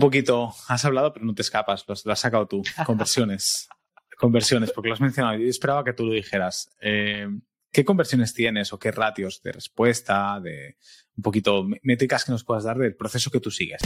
[0.00, 2.62] un poquito, has hablado, pero no te escapas, lo, has sacado tú.
[2.86, 3.68] Conversiones.
[4.18, 5.36] conversiones, porque lo has mencionado.
[5.36, 6.70] Yo esperaba que tú lo dijeras.
[6.80, 7.28] Eh,
[7.70, 10.78] ¿Qué conversiones tienes o qué ratios de respuesta, de
[11.16, 13.82] un poquito métricas que nos puedas dar del proceso que tú sigues?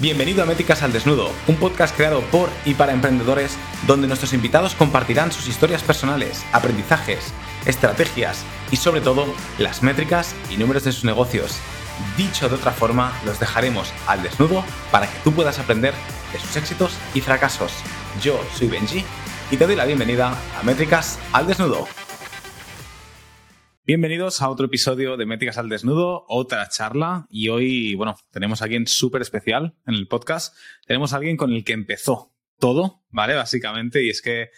[0.00, 4.74] Bienvenido a Métricas al Desnudo, un podcast creado por y para emprendedores donde nuestros invitados
[4.74, 7.34] compartirán sus historias personales, aprendizajes,
[7.66, 9.26] estrategias y sobre todo
[9.58, 11.60] las métricas y números de sus negocios
[12.16, 15.94] Dicho de otra forma, los dejaremos al desnudo para que tú puedas aprender
[16.30, 17.72] de sus éxitos y fracasos.
[18.22, 19.02] Yo soy Benji
[19.50, 21.88] y te doy la bienvenida a Métricas al Desnudo.
[23.86, 27.26] Bienvenidos a otro episodio de Métricas al Desnudo, otra charla.
[27.30, 30.54] Y hoy, bueno, tenemos a alguien súper especial en el podcast.
[30.86, 33.34] Tenemos a alguien con el que empezó todo, ¿vale?
[33.34, 34.50] Básicamente, y es que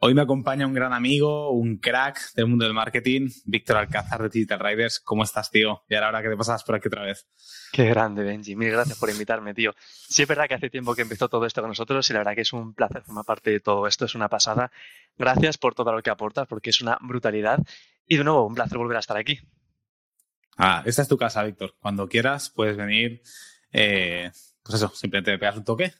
[0.00, 4.28] Hoy me acompaña un gran amigo, un crack del mundo del marketing, Víctor Alcázar de
[4.28, 5.00] Digital Riders.
[5.00, 5.82] ¿Cómo estás, tío?
[5.88, 7.26] Y ahora que te pasas por aquí otra vez.
[7.72, 8.54] Qué grande, Benji.
[8.54, 9.74] Mil gracias por invitarme, tío.
[9.76, 12.36] Sí, es verdad que hace tiempo que empezó todo esto con nosotros y la verdad
[12.36, 14.04] que es un placer formar parte de todo esto.
[14.04, 14.70] Es una pasada.
[15.16, 17.58] Gracias por todo lo que aportas porque es una brutalidad.
[18.06, 19.40] Y de nuevo, un placer volver a estar aquí.
[20.56, 21.74] Ah, esta es tu casa, Víctor.
[21.80, 23.20] Cuando quieras puedes venir.
[23.72, 24.30] Eh,
[24.62, 25.92] pues eso, simplemente te pegas un toque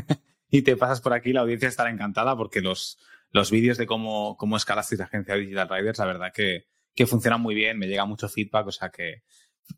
[0.50, 1.32] y te pasas por aquí.
[1.32, 2.98] La audiencia estará encantada porque los
[3.30, 7.40] los vídeos de cómo, cómo escalaste la agencia Digital Riders, la verdad que, que funcionan
[7.40, 9.22] muy bien, me llega mucho feedback, o sea que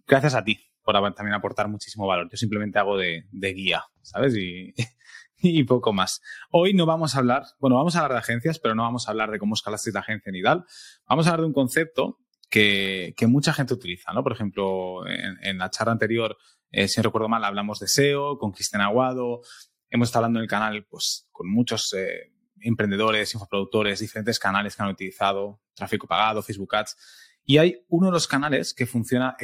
[0.06, 2.28] gracias a ti por también aportar muchísimo valor.
[2.30, 4.34] Yo simplemente hago de, de guía, ¿sabes?
[4.36, 4.72] Y,
[5.36, 6.22] y, poco más.
[6.50, 9.10] Hoy no vamos a hablar, bueno, vamos a hablar de agencias, pero no vamos a
[9.10, 10.64] hablar de cómo escalaste la agencia ni tal.
[11.06, 14.22] Vamos a hablar de un concepto que, que mucha gente utiliza, ¿no?
[14.22, 16.38] Por ejemplo, en, en la charla anterior,
[16.70, 19.42] eh, si no recuerdo mal, hablamos de SEO con Cristian Aguado.
[19.90, 24.82] Hemos estado hablando en el canal, pues, con muchos eh, emprendedores, infoproductores, diferentes canales que
[24.82, 26.96] han utilizado, tráfico pagado, Facebook Ads.
[27.44, 29.36] Y hay uno de los canales que funciona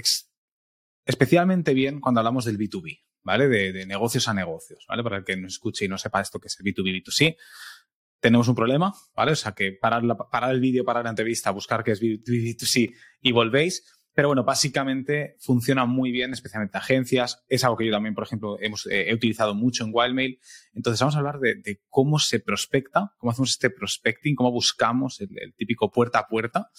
[1.05, 3.49] especialmente bien cuando hablamos del B2B, ¿vale?
[3.49, 5.03] De, negocios a negocios, ¿vale?
[5.03, 7.37] Para el que nos escuche y no sepa esto que es el B2B, B2C,
[8.21, 9.33] tenemos un problema, ¿vale?
[9.33, 10.03] O sea, que parar,
[10.51, 15.37] el vídeo, parar la entrevista, buscar qué es B2B, B2C y volvéis pero bueno, básicamente
[15.41, 17.43] funciona muy bien, especialmente agencias.
[17.49, 20.39] Es algo que yo también, por ejemplo, hemos, eh, he utilizado mucho en Wildmail.
[20.73, 25.55] Entonces vamos a hablar de, cómo se prospecta, cómo hacemos este prospecting, cómo buscamos el,
[25.57, 26.71] típico puerta a puerta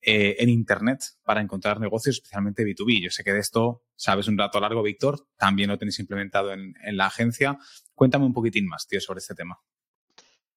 [0.00, 3.02] eh, en Internet para encontrar negocios, especialmente B2B.
[3.02, 5.26] Yo sé que de esto sabes un rato largo, Víctor.
[5.36, 7.58] También lo tenéis implementado en, en la agencia.
[7.94, 9.58] Cuéntame un poquitín más, tío, sobre este tema.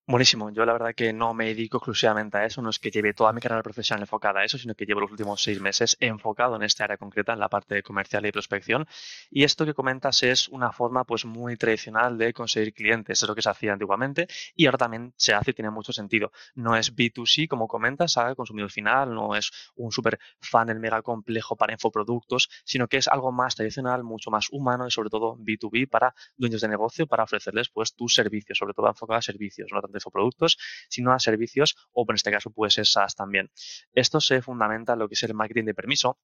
[0.09, 0.49] Buenísimo.
[0.49, 3.31] Yo la verdad que no me dedico exclusivamente a eso, no es que lleve toda
[3.31, 6.63] mi carrera profesional enfocada a eso, sino que llevo los últimos seis meses enfocado en
[6.63, 8.87] esta área concreta, en la parte comercial y prospección.
[9.29, 13.35] Y esto que comentas es una forma pues muy tradicional de conseguir clientes, es lo
[13.35, 14.25] que se hacía antiguamente
[14.55, 16.31] y ahora también se hace y tiene mucho sentido.
[16.55, 21.55] No es B2C como comentas, al consumidor final, no es un super funnel mega complejo
[21.55, 25.87] para infoproductos, sino que es algo más tradicional, mucho más humano y sobre todo B2B
[25.87, 29.79] para dueños de negocio para ofrecerles pues tus servicios, sobre todo enfocado a servicios, no
[29.79, 30.57] tanto productos,
[30.89, 33.51] sino a servicios o en este caso puede ser SaaS también.
[33.93, 36.17] Esto se fundamenta en lo que es el marketing de permiso,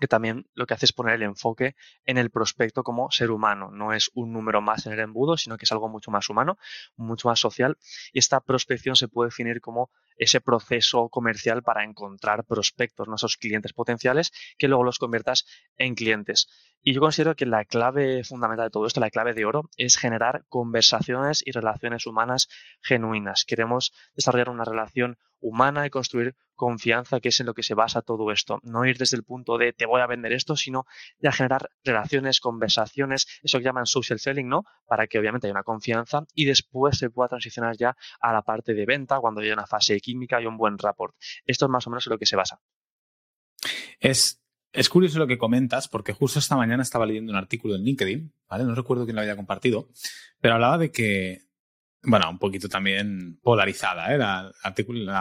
[0.00, 1.74] que también lo que hace es poner el enfoque
[2.04, 3.70] en el prospecto como ser humano.
[3.70, 6.58] No es un número más en el embudo, sino que es algo mucho más humano,
[6.96, 7.76] mucho más social.
[8.12, 13.16] Y esta prospección se puede definir como ese proceso comercial para encontrar prospectos, ¿no?
[13.16, 15.44] esos clientes potenciales, que luego los conviertas
[15.76, 16.48] en clientes.
[16.82, 19.96] Y yo considero que la clave fundamental de todo esto, la clave de oro, es
[19.96, 22.48] generar conversaciones y relaciones humanas
[22.80, 23.44] genuinas.
[23.44, 28.02] Queremos desarrollar una relación humana y construir confianza, que es en lo que se basa
[28.02, 28.58] todo esto.
[28.62, 30.86] No ir desde el punto de te voy a vender esto, sino
[31.18, 34.64] ya generar relaciones, conversaciones, eso que llaman social selling, ¿no?
[34.86, 38.74] Para que obviamente haya una confianza y después se pueda transicionar ya a la parte
[38.74, 41.14] de venta cuando haya una fase química y un buen rapport.
[41.44, 42.60] Esto es más o menos en lo que se basa.
[44.00, 44.40] Es
[44.72, 48.32] es curioso lo que comentas, porque justo esta mañana estaba leyendo un artículo en LinkedIn,
[48.48, 48.64] ¿vale?
[48.64, 49.88] No recuerdo quién lo había compartido,
[50.40, 51.42] pero hablaba de que,
[52.02, 54.18] bueno, un poquito también polarizada, ¿eh?
[54.18, 54.52] La,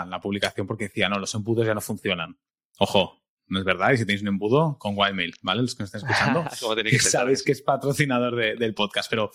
[0.06, 2.38] la, publicación, porque decía, no, los embudos ya no funcionan.
[2.80, 5.62] Ojo, no es verdad, y si tenéis un embudo, con Wildmail, ¿vale?
[5.62, 6.44] Los que nos están escuchando,
[6.84, 9.32] que sabéis que es patrocinador del podcast, pero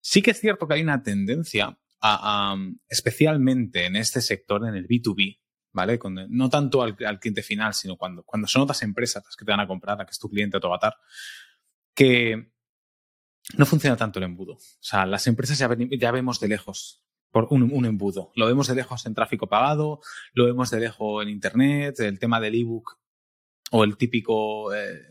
[0.00, 2.56] sí que es cierto que hay una tendencia a,
[2.88, 5.40] especialmente en este sector, en el B2B,
[5.76, 6.00] ¿vale?
[6.30, 9.60] no tanto al, cliente final, sino cuando, cuando son otras empresas las que te van
[9.60, 10.96] a comprar, la que es tu cliente o tu avatar,
[11.94, 12.50] que
[13.56, 14.54] no funciona tanto el embudo.
[14.54, 15.68] O sea, las empresas ya,
[15.98, 18.32] ya vemos de lejos por un, embudo.
[18.34, 20.00] Lo vemos de lejos en tráfico pagado,
[20.32, 22.98] lo vemos de lejos en Internet, el tema del ebook
[23.70, 25.02] o el típico eh,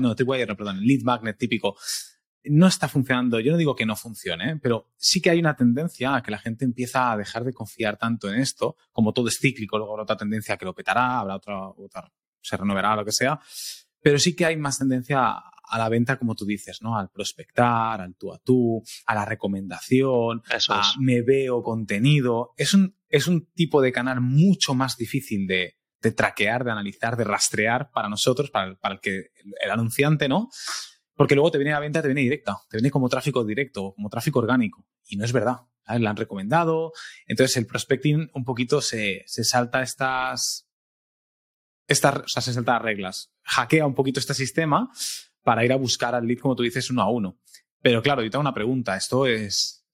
[0.00, 1.76] no, tripwire, perdón, el lead magnet típico
[2.44, 3.40] no está funcionando.
[3.40, 6.38] Yo no digo que no funcione, pero sí que hay una tendencia a que la
[6.38, 10.04] gente empieza a dejar de confiar tanto en esto, como todo es cíclico, luego habrá
[10.04, 13.40] otra tendencia que lo petará, habrá otra, otra se renovará, lo que sea.
[14.00, 16.98] Pero sí que hay más tendencia a, la venta, como tú dices, ¿no?
[16.98, 20.94] Al prospectar, al tú a tú, a la recomendación, Eso a es.
[20.98, 22.52] me veo contenido.
[22.56, 27.16] Es un, es un tipo de canal mucho más difícil de, de traquear, de analizar,
[27.16, 29.30] de rastrear para nosotros, para el, para el que
[29.62, 30.50] el anunciante, ¿no?
[31.14, 34.08] Porque luego te viene la venta, te viene directa, te viene como tráfico directo, como
[34.08, 34.84] tráfico orgánico.
[35.06, 35.58] Y no es verdad.
[35.86, 36.92] La han recomendado.
[37.26, 40.68] Entonces el prospecting un poquito se, se salta estas,
[41.86, 43.32] estas, o sea, se salta las reglas.
[43.42, 44.90] Hackea un poquito este sistema
[45.42, 47.38] para ir a buscar al lead, como tú dices, uno a uno.
[47.80, 48.96] Pero claro, yo tengo una pregunta.
[48.96, 49.86] Esto es.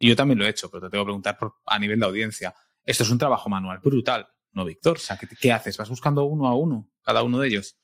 [0.00, 2.54] Yo también lo he hecho, pero te tengo que preguntar a nivel de audiencia.
[2.84, 4.96] Esto es un trabajo manual brutal, ¿no, Víctor?
[4.96, 5.76] O sea, ¿qué, ¿qué haces?
[5.76, 7.76] ¿Vas buscando uno a uno, cada uno de ellos?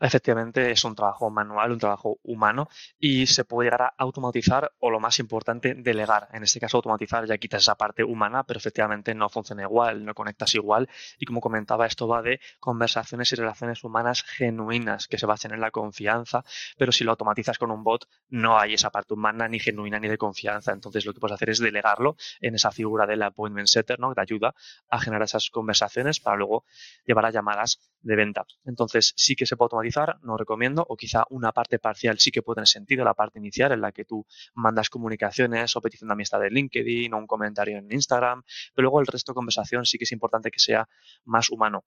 [0.00, 4.90] Efectivamente, es un trabajo manual, un trabajo humano y se puede llegar a automatizar o
[4.90, 6.28] lo más importante, delegar.
[6.32, 10.14] En este caso, automatizar ya quitas esa parte humana, pero efectivamente no funciona igual, no
[10.14, 10.88] conectas igual.
[11.18, 15.60] Y como comentaba, esto va de conversaciones y relaciones humanas genuinas que se basen en
[15.60, 16.44] la confianza,
[16.78, 20.08] pero si lo automatizas con un bot, no hay esa parte humana ni genuina ni
[20.08, 20.72] de confianza.
[20.72, 24.20] Entonces, lo que puedes hacer es delegarlo en esa figura del appointment setter, que te
[24.22, 24.54] ayuda
[24.88, 26.64] a generar esas conversaciones para luego
[27.04, 28.44] llevar a llamadas de venta.
[28.64, 32.42] Entonces, sí que se puede automatizar, no recomiendo, o quizá una parte parcial sí que
[32.42, 36.12] puede tener sentido, la parte inicial en la que tú mandas comunicaciones o petición de
[36.12, 38.42] amistad de LinkedIn o un comentario en Instagram,
[38.74, 40.88] pero luego el resto de conversación sí que es importante que sea
[41.24, 41.84] más humano.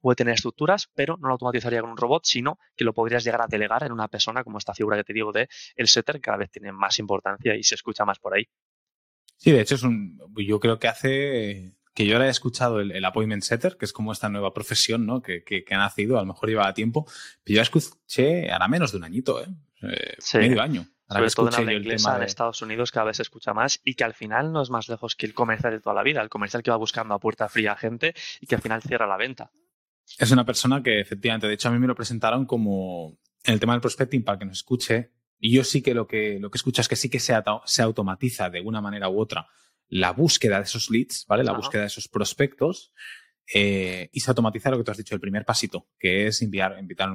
[0.00, 3.42] Puede tener estructuras, pero no lo automatizaría con un robot, sino que lo podrías llegar
[3.42, 6.20] a delegar en una persona como esta figura que te digo de el setter, que
[6.20, 8.46] cada vez tiene más importancia y se escucha más por ahí.
[9.36, 12.92] Sí, de hecho, es un, yo creo que hace que yo ahora he escuchado el,
[12.92, 15.22] el, appointment setter, que es como esta nueva profesión ¿no?
[15.22, 17.06] que, que, que, ha nacido, a lo mejor lleva tiempo,
[17.42, 19.46] pero yo la escuché ahora menos de un añito, ¿eh?
[19.80, 20.36] eh sí.
[20.36, 20.86] medio año.
[21.08, 22.16] Ahora Sobre todo en habla inglesa de...
[22.18, 24.90] en Estados Unidos cada vez se escucha más y que al final no es más
[24.90, 27.48] lejos que el comercial de toda la vida, el comercial que va buscando a puerta
[27.48, 29.50] fría a gente y que al final cierra la venta.
[30.18, 33.60] Es una persona que efectivamente, de hecho a mí me lo presentaron como en el
[33.60, 36.58] tema del prospecting para que nos escuche y yo sí que lo que, lo que
[36.58, 37.34] escucho es que sí que se,
[37.64, 39.48] se automatiza de una manera u otra
[39.88, 41.44] la búsqueda de esos leads, ¿vale?
[41.44, 41.60] La Ajá.
[41.60, 42.92] búsqueda de esos prospectos
[43.52, 46.76] eh, y se automatiza lo que tú has dicho, el primer pasito, que es enviar,
[46.78, 47.10] invitar,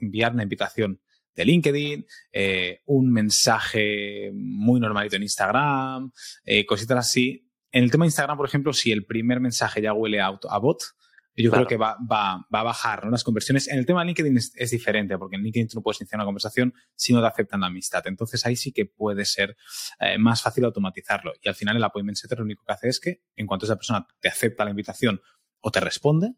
[0.00, 1.00] enviar una invitación
[1.34, 6.10] de LinkedIn, eh, un mensaje muy normalito en Instagram,
[6.44, 7.50] eh, cositas así.
[7.70, 10.58] En el tema de Instagram, por ejemplo, si el primer mensaje ya huele a, a
[10.58, 10.78] bot,
[11.42, 11.66] yo claro.
[11.66, 13.10] creo que va, va, va, a bajar ¿no?
[13.10, 13.68] las conversiones.
[13.68, 16.18] En el tema de LinkedIn es, es, diferente, porque en LinkedIn tú no puedes iniciar
[16.18, 18.02] una conversación si no te aceptan la amistad.
[18.06, 19.56] Entonces ahí sí que puede ser
[20.00, 21.32] eh, más fácil automatizarlo.
[21.42, 23.76] Y al final el appointment setter lo único que hace es que en cuanto esa
[23.76, 25.20] persona te acepta la invitación
[25.60, 26.34] o te responde,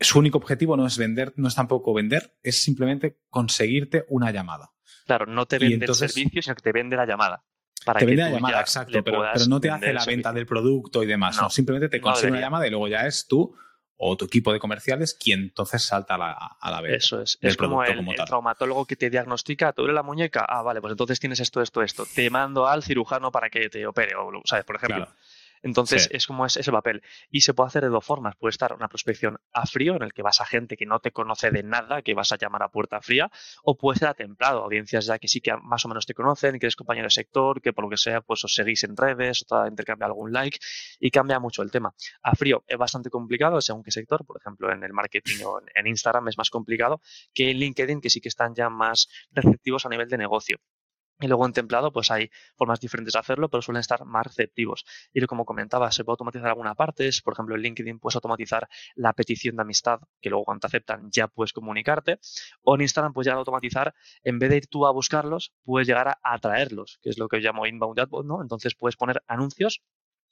[0.00, 4.72] su único objetivo no es vender, no es tampoco vender, es simplemente conseguirte una llamada.
[5.06, 7.44] Claro, no te vende entonces, el servicio, sino que te vende la llamada.
[7.84, 11.02] Para te vende la llamada, exacto, pero, pero, no te hace la venta del producto
[11.02, 11.36] y demás.
[11.36, 13.54] No, no simplemente te consigue no una llamada y luego ya es tú
[13.96, 16.96] o tu equipo de comerciales quien entonces salta a la, a la venta.
[16.96, 17.38] Eso es.
[17.40, 20.44] Es como el, como el, traumatólogo que te diagnostica, ¿te duele la muñeca?
[20.48, 22.06] Ah, vale, pues entonces tienes esto, esto, esto.
[22.14, 24.64] Te mando al cirujano para que te opere, o, ¿sabes?
[24.64, 25.04] Por ejemplo.
[25.04, 25.12] Claro.
[25.62, 26.10] Entonces sí.
[26.12, 27.02] es como es ese papel.
[27.30, 28.36] Y se puede hacer de dos formas.
[28.36, 31.12] Puede estar una prospección a frío, en el que vas a gente que no te
[31.12, 33.30] conoce de nada, que vas a llamar a puerta fría,
[33.62, 36.58] o puede ser a templado, audiencias ya que sí que más o menos te conocen,
[36.58, 39.44] que eres compañero de sector, que por lo que sea, pues os seguís en redes,
[39.48, 40.58] o intercambia algún like,
[41.00, 41.94] y cambia mucho el tema.
[42.22, 45.86] A frío es bastante complicado según qué sector, por ejemplo, en el marketing o en
[45.86, 47.00] Instagram es más complicado
[47.34, 50.58] que en LinkedIn, que sí que están ya más receptivos a nivel de negocio.
[51.20, 54.84] Y luego en templado, pues hay formas diferentes de hacerlo, pero suelen estar más receptivos.
[55.12, 57.10] Y como comentaba, se puede automatizar alguna parte.
[57.24, 61.10] Por ejemplo, en LinkedIn puedes automatizar la petición de amistad, que luego cuando te aceptan
[61.10, 62.20] ya puedes comunicarte.
[62.62, 65.88] O en Instagram puedes llegar a automatizar, en vez de ir tú a buscarlos, puedes
[65.88, 68.40] llegar a atraerlos, que es lo que yo llamo inbound adbot, ¿no?
[68.40, 69.82] Entonces puedes poner anuncios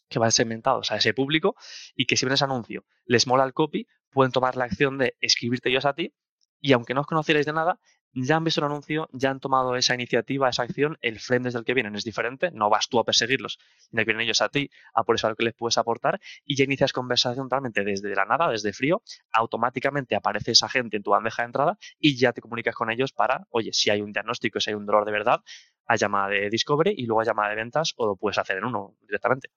[0.09, 1.57] que van segmentados a ese público
[1.97, 5.17] y que si ven ese anuncio les mola el copy, pueden tomar la acción de
[5.21, 6.15] escribirte ellos a ti
[6.61, 7.81] y aunque no os conocierais de nada,
[8.13, 11.59] ya han visto el anuncio, ya han tomado esa iniciativa, esa acción, el frame desde
[11.59, 13.59] el que vienen es diferente, no vas tú a perseguirlos,
[13.91, 16.57] sino vienen ellos a ti a por eso a lo que les puedes aportar y
[16.57, 21.11] ya inicias conversación realmente desde la nada, desde frío, automáticamente aparece esa gente en tu
[21.11, 24.61] bandeja de entrada y ya te comunicas con ellos para, oye, si hay un diagnóstico,
[24.61, 25.41] si hay un dolor de verdad,
[25.87, 28.65] a llamada de discovery y luego a llamada de ventas o lo puedes hacer en
[28.65, 29.51] uno directamente.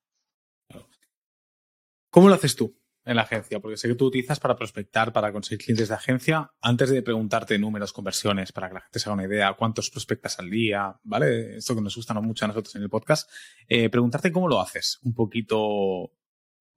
[2.10, 2.76] ¿Cómo lo haces tú?
[3.10, 3.60] En la agencia?
[3.60, 6.52] Porque sé que tú utilizas para prospectar, para conseguir clientes de agencia.
[6.62, 10.38] Antes de preguntarte números, conversiones, para que la gente se haga una idea, cuántos prospectas
[10.38, 11.58] al día, ¿vale?
[11.58, 13.30] Esto que nos gusta mucho a nosotros en el podcast.
[13.68, 16.12] Eh, preguntarte cómo lo haces, un poquito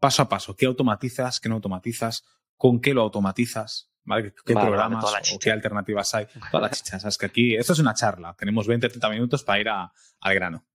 [0.00, 0.56] paso a paso.
[0.56, 1.38] ¿Qué automatizas?
[1.38, 2.24] ¿Qué no automatizas?
[2.56, 3.92] ¿Con qué lo automatizas?
[4.04, 4.34] ¿Vale?
[4.44, 6.26] ¿Qué vale, programas vale, o qué alternativas hay?
[6.50, 7.04] Todas las chichas.
[7.04, 8.34] Es que aquí, esto es una charla.
[8.38, 10.66] Tenemos 20, 30 minutos para ir a, al grano.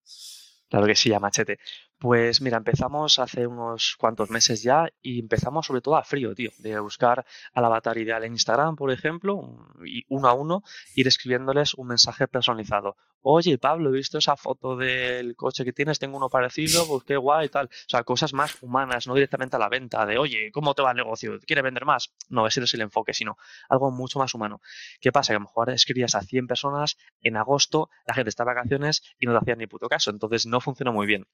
[0.70, 1.60] Claro que sí, a machete.
[2.00, 6.52] Pues mira, empezamos hace unos cuantos meses ya y empezamos sobre todo a frío, tío,
[6.60, 7.26] de buscar
[7.56, 10.62] al avatar ideal en Instagram, por ejemplo, y uno a uno
[10.94, 12.98] ir escribiéndoles un mensaje personalizado.
[13.22, 17.18] Oye, Pablo, he visto esa foto del coche que tienes, tengo uno parecido, pues qué
[17.18, 17.66] guay y tal.
[17.66, 20.92] O sea, cosas más humanas, no directamente a la venta, de oye, ¿cómo te va
[20.92, 21.40] el negocio?
[21.48, 22.14] ¿Quieres vender más?
[22.30, 23.38] No, ese no es el enfoque, sino
[23.70, 24.62] algo mucho más humano.
[25.02, 25.34] ¿Qué pasa?
[25.34, 29.02] Que a lo mejor escribías a 100 personas en agosto, la gente está de vacaciones
[29.20, 31.26] y no te hacían ni puto caso, entonces no funcionó muy bien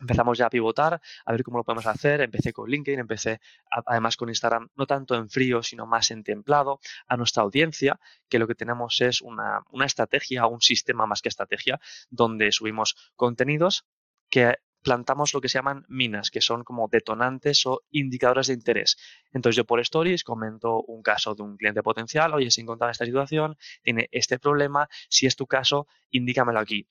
[0.00, 2.20] empezamos ya a pivotar, a ver cómo lo podemos hacer.
[2.20, 3.40] Empecé con LinkedIn, empecé
[3.70, 8.38] además con Instagram, no tanto en frío, sino más en templado, a nuestra audiencia, que
[8.38, 13.86] lo que tenemos es una, una estrategia, un sistema más que estrategia, donde subimos contenidos
[14.30, 18.96] que plantamos lo que se llaman minas, que son como detonantes o indicadores de interés.
[19.32, 23.04] Entonces yo por stories comento un caso de un cliente potencial, oye, se encontraba esta
[23.04, 26.86] situación, tiene este problema, si es tu caso, indícamelo aquí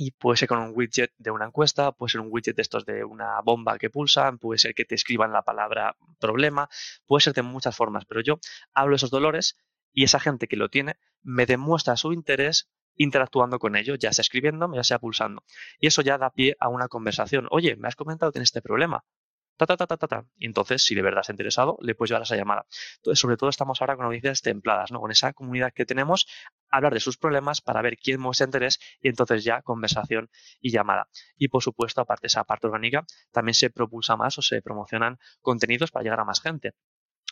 [0.00, 2.86] y puede ser con un widget de una encuesta, puede ser un widget de estos
[2.86, 6.70] de una bomba que pulsan, puede ser que te escriban la palabra problema,
[7.04, 8.38] puede ser de muchas formas, pero yo
[8.72, 9.58] hablo de esos dolores
[9.92, 14.22] y esa gente que lo tiene me demuestra su interés interactuando con ello, ya sea
[14.22, 15.44] escribiendo, ya sea pulsando.
[15.78, 17.46] Y eso ya da pie a una conversación.
[17.50, 19.04] Oye, me has comentado que tienes este problema.
[19.58, 22.22] Ta, ta, ta, ta, ta, Y entonces, si de verdad has interesado, le puedes llevar
[22.22, 22.64] esa llamada.
[22.96, 25.00] Entonces, sobre todo estamos ahora con audiencias templadas, ¿no?
[25.00, 26.26] Con esa comunidad que tenemos,
[26.70, 31.08] hablar de sus problemas para ver quién muestra interés y entonces ya conversación y llamada.
[31.36, 35.18] Y por supuesto, aparte de esa parte orgánica, también se propulsa más o se promocionan
[35.40, 36.74] contenidos para llegar a más gente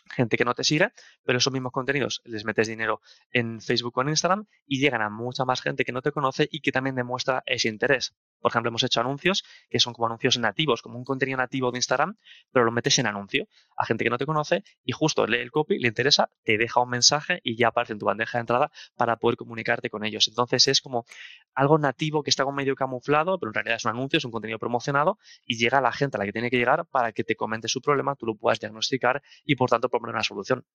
[0.09, 0.91] gente que no te sigue,
[1.23, 3.01] pero esos mismos contenidos les metes dinero
[3.31, 6.47] en Facebook o en Instagram y llegan a mucha más gente que no te conoce
[6.51, 8.15] y que también demuestra ese interés.
[8.39, 11.77] Por ejemplo, hemos hecho anuncios que son como anuncios nativos, como un contenido nativo de
[11.77, 12.17] Instagram,
[12.51, 15.51] pero lo metes en anuncio a gente que no te conoce y justo lee el
[15.51, 18.71] copy, le interesa, te deja un mensaje y ya aparece en tu bandeja de entrada
[18.95, 20.27] para poder comunicarte con ellos.
[20.27, 21.05] Entonces es como
[21.53, 24.31] algo nativo que está como medio camuflado, pero en realidad es un anuncio, es un
[24.31, 27.23] contenido promocionado y llega a la gente a la que tiene que llegar para que
[27.23, 30.65] te comente su problema, tú lo puedas diagnosticar y por tanto una solución.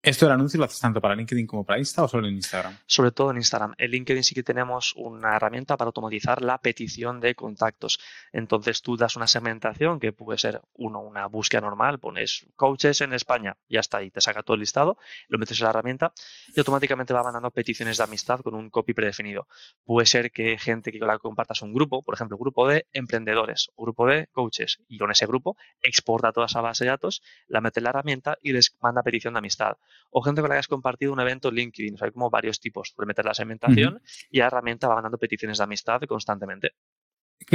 [0.00, 2.78] ¿Esto del anuncio lo haces tanto para LinkedIn como para Insta o solo en Instagram?
[2.86, 3.74] Sobre todo en Instagram.
[3.78, 7.98] En LinkedIn sí que tenemos una herramienta para automatizar la petición de contactos.
[8.32, 13.12] Entonces tú das una segmentación que puede ser uno, una búsqueda normal, pones coaches en
[13.12, 16.12] España, ya está ahí, te saca todo el listado, lo metes en la herramienta
[16.54, 19.48] y automáticamente va mandando peticiones de amistad con un copy predefinido.
[19.84, 24.06] Puede ser que gente que la compartas un grupo, por ejemplo, grupo de emprendedores grupo
[24.06, 27.84] de coaches, y con ese grupo exporta toda esa base de datos, la mete en
[27.84, 29.76] la herramienta y les manda petición de amistad
[30.10, 31.96] o gente con la que has compartido un evento en LinkedIn.
[32.00, 32.92] hay como varios tipos.
[32.94, 36.72] Puedes meter la segmentación y la herramienta va ganando peticiones de amistad constantemente.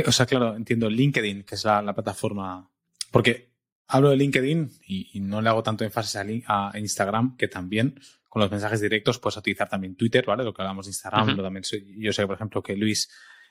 [0.06, 2.70] O sea, claro, entiendo LinkedIn, que es la, plataforma.
[3.12, 3.54] Porque
[3.88, 8.00] hablo de LinkedIn y, no le hago tanto énfasis a, Instagram, que también
[8.30, 10.44] con los mensajes directos puedes utilizar también Twitter, ¿vale?
[10.44, 11.38] Lo que hablamos de Instagram.
[11.38, 11.64] también
[11.98, 13.10] yo sé, por ejemplo, que Luis,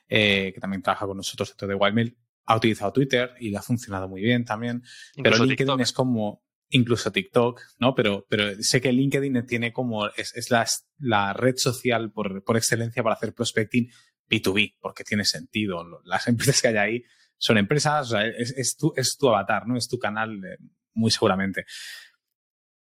[0.09, 3.61] eh, que también trabaja con nosotros dentro de Wildmail, ha utilizado Twitter y le ha
[3.61, 4.83] funcionado muy bien también.
[5.21, 6.42] pero LinkedIn es como
[6.73, 7.95] incluso TikTok, ¿no?
[7.95, 10.65] Pero, pero sé que LinkedIn tiene como, es, es la,
[10.97, 13.89] la, red social por, por, excelencia para hacer prospecting
[14.29, 15.83] B2B, porque tiene sentido.
[16.03, 17.03] Las empresas que hay ahí
[17.37, 19.77] son empresas, o sea, es, es, tu, es tu avatar, ¿no?
[19.77, 20.57] Es tu canal, eh,
[20.93, 21.65] muy seguramente.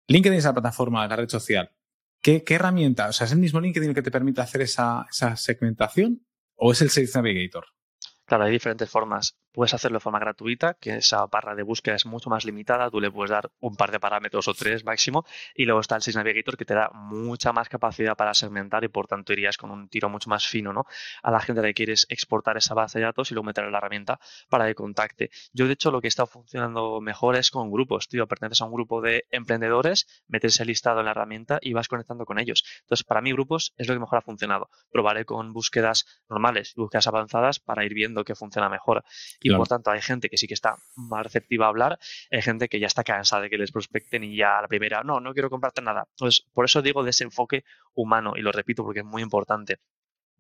[0.09, 1.71] LinkedIn es la plataforma, la red social.
[2.21, 3.09] ¿Qué, ¿Qué, herramienta?
[3.09, 6.73] O sea, ¿es el mismo LinkedIn el que te permite hacer esa, esa segmentación o
[6.73, 7.67] es el Sales Navigator?
[8.25, 9.37] Claro, hay diferentes formas.
[9.53, 12.91] Puedes hacerlo de forma gratuita, que esa barra de búsqueda es mucho más limitada.
[12.91, 15.27] Tú le puedes dar un par de parámetros o tres máximo.
[15.55, 18.89] Y luego está el Sales Navigator, que te da mucha más capacidad para segmentar y
[18.89, 20.87] por tanto irías con un tiro mucho más fino ¿no?
[21.23, 23.79] a la gente que quieres exportar esa base de datos y luego meter en la
[23.79, 25.31] herramienta para que contacte.
[25.53, 28.09] Yo, de hecho, lo que está funcionando mejor es con grupos.
[28.09, 31.89] Tío, perteneces a un grupo de emprendedores, metes el listado en la herramienta y vas
[31.89, 32.65] conectando con ellos.
[32.83, 34.71] Entonces, para mí, grupos es lo que mejor ha funcionado.
[34.91, 39.05] Probaré con búsquedas normales, búsquedas avanzadas para ir viendo qué funciona mejor.
[39.41, 41.99] Y por tanto, hay gente que sí que está más receptiva a hablar,
[42.31, 45.03] hay gente que ya está cansada de que les prospecten y ya a la primera,
[45.03, 46.07] no, no quiero comprarte nada.
[46.11, 47.65] Entonces, por eso digo de ese enfoque
[47.95, 49.81] humano, y lo repito porque es muy importante.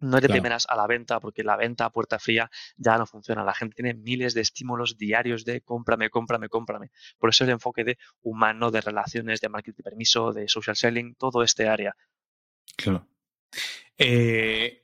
[0.02, 3.06] No es de primeras a la venta, porque la venta a puerta fría ya no
[3.06, 3.44] funciona.
[3.44, 6.90] La gente tiene miles de estímulos diarios de cómprame, cómprame, cómprame.
[7.18, 11.14] Por eso el enfoque de humano, de relaciones, de marketing de permiso, de social selling,
[11.14, 11.94] todo este área.
[12.76, 13.06] Claro.
[13.96, 14.81] Eh,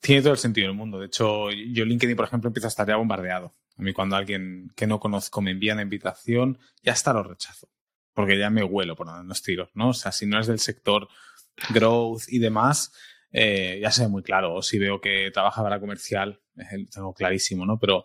[0.00, 0.98] tiene todo el sentido del mundo.
[0.98, 3.54] De hecho, yo LinkedIn, por ejemplo, empieza a estar ya bombardeado.
[3.76, 7.68] A mí cuando alguien que no conozco me envía una invitación, ya está lo rechazo.
[8.12, 9.90] Porque ya me huelo por donde los tiros, ¿no?
[9.90, 11.08] O sea, si no es del sector
[11.70, 12.92] growth y demás,
[13.30, 14.54] eh, ya se ve muy claro.
[14.54, 16.40] O si veo que trabaja para comercial,
[16.92, 17.78] tengo clarísimo, ¿no?
[17.78, 18.04] Pero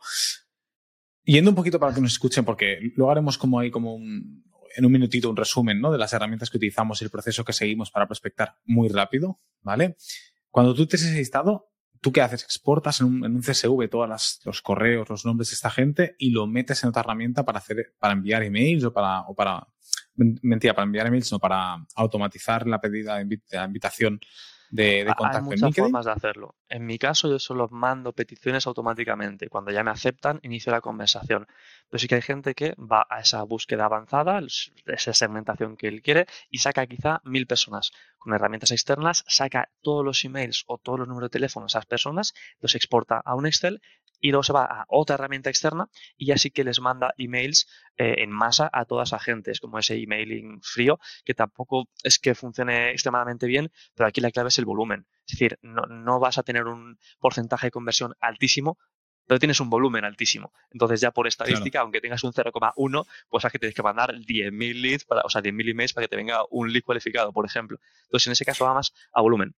[1.23, 4.43] yendo un poquito para que nos escuchen, porque luego haremos como ahí como un,
[4.75, 5.91] en un minutito un resumen, ¿no?
[5.91, 9.95] De las herramientas que utilizamos y el proceso que seguimos para prospectar muy rápido, ¿vale?
[10.49, 11.72] Cuando tú te has listado,
[12.03, 12.43] ¿tú qué haces?
[12.43, 16.83] Exportas en un, CSV todos los correos, los nombres de esta gente y lo metes
[16.83, 19.65] en otra herramienta para hacer, para enviar emails o para, o para,
[20.15, 23.23] mentira, para enviar emails, no, para automatizar la pedida de
[23.63, 24.19] invitación
[24.73, 26.55] de, de contacto Hay muchas formas de hacerlo.
[26.67, 29.47] En mi caso, yo solo mando peticiones automáticamente.
[29.47, 31.47] Cuando ya me aceptan, inicio la conversación.
[31.89, 34.41] Pero sí que hay gente que va a esa búsqueda avanzada,
[34.87, 37.91] esa segmentación que él quiere, y saca quizá mil personas.
[38.17, 41.85] Con herramientas externas, saca todos los emails o todos los números de teléfono de esas
[41.85, 43.79] personas, los exporta a un Excel
[44.23, 48.15] y luego se va a otra herramienta externa y así que les manda emails eh,
[48.19, 52.91] en masa a todas las agentes, como ese emailing frío, que tampoco es que funcione
[52.91, 55.05] extremadamente bien, pero aquí la clave es el volumen.
[55.27, 58.77] Es decir, no, vas a tener un porcentaje de conversión altísimo,
[59.27, 60.53] pero tienes un volumen altísimo.
[60.71, 64.81] Entonces, ya por estadística, aunque tengas un 0,1, pues es que tienes que mandar 10.000
[64.81, 67.77] leads, para, o sea, 10.000 emails para que te venga un lead cualificado, por ejemplo.
[68.03, 69.53] Entonces, en ese caso va más a volumen.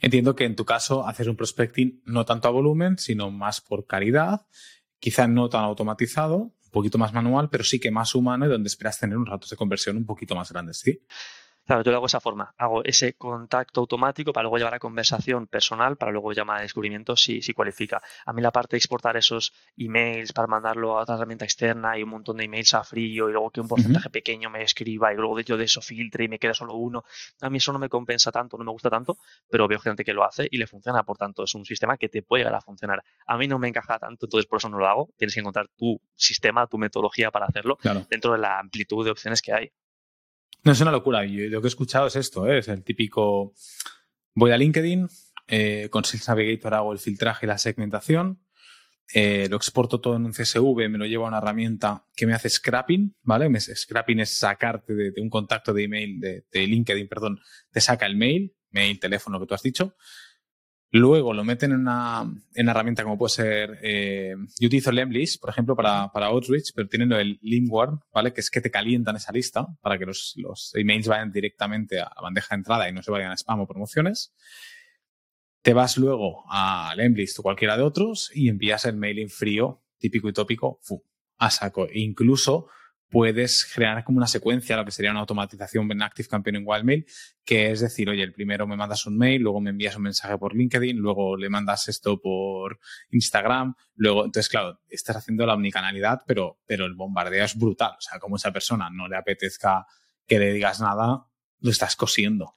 [0.00, 3.86] Entiendo que en tu caso haces un prospecting no tanto a volumen, sino más por
[3.86, 4.46] calidad,
[4.98, 8.68] quizá no tan automatizado, un poquito más manual, pero sí que más humano y donde
[8.68, 11.02] esperas tener unos ratos de conversión un poquito más grandes, ¿sí?
[11.72, 12.54] Claro, yo lo hago de esa forma.
[12.58, 17.16] Hago ese contacto automático para luego llevar a conversación personal, para luego llamar a descubrimiento
[17.16, 18.02] si, si cualifica.
[18.26, 22.02] A mí la parte de exportar esos emails para mandarlo a otra herramienta externa y
[22.02, 25.16] un montón de emails a frío y luego que un porcentaje pequeño me escriba y
[25.16, 27.04] luego yo de eso filtre y me quede solo uno.
[27.40, 29.16] A mí eso no me compensa tanto, no me gusta tanto,
[29.48, 31.04] pero veo gente que lo hace y le funciona.
[31.04, 33.02] Por tanto, es un sistema que te puede llegar a funcionar.
[33.26, 35.08] A mí no me encaja tanto, entonces por eso no lo hago.
[35.16, 37.78] Tienes que encontrar tu sistema, tu metodología para hacerlo
[38.10, 39.72] dentro de la amplitud de opciones que hay.
[40.64, 41.24] No, es una locura.
[41.24, 42.58] Lo que he escuchado es esto, ¿eh?
[42.58, 43.54] es el típico,
[44.34, 45.08] voy a LinkedIn,
[45.48, 48.40] eh, con Sales Navigator hago el filtraje y la segmentación,
[49.14, 52.32] eh, lo exporto todo en un CSV, me lo llevo a una herramienta que me
[52.32, 53.50] hace scrapping, ¿vale?
[53.60, 57.40] scrapping es sacarte de, un contacto de email, de, LinkedIn, perdón,
[57.70, 59.96] te saca el mail, mail, teléfono que tú has dicho,
[60.94, 62.20] Luego lo meten en una,
[62.54, 66.72] en una herramienta como puede ser, eh, yo utilizo Lemlist, por ejemplo, para, para Outreach,
[66.74, 68.34] pero tienen el Linkwarm, ¿vale?
[68.34, 72.12] Que es que te calientan esa lista para que los, los emails vayan directamente a
[72.14, 74.34] la bandeja de entrada y no se vayan a spam o promociones.
[75.62, 80.28] Te vas luego a Lemlist o cualquiera de otros y envías el mailing frío, típico
[80.28, 80.78] y tópico,
[81.38, 81.86] a saco.
[81.86, 82.66] E incluso
[83.12, 87.06] puedes crear como una secuencia, lo que sería una automatización en Active Campaign en Wildmail,
[87.44, 90.38] que es decir, oye, el primero me mandas un mail, luego me envías un mensaje
[90.38, 96.22] por LinkedIn, luego le mandas esto por Instagram, luego, entonces, claro, estás haciendo la omnicanalidad,
[96.26, 97.92] pero, pero el bombardeo es brutal.
[97.98, 99.84] O sea, como esa persona no le apetezca
[100.26, 101.26] que le digas nada,
[101.60, 102.56] lo estás cosiendo.